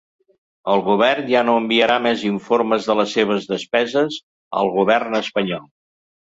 El 0.71 0.79
govern 0.87 1.29
ja 1.33 1.43
no 1.49 1.57
enviarà 1.63 1.99
més 2.07 2.25
informes 2.31 2.89
de 2.93 2.97
la 3.03 3.07
seves 3.13 3.47
despeses 3.55 4.21
al 4.63 4.75
govern 4.81 5.23
espanyol. 5.25 5.73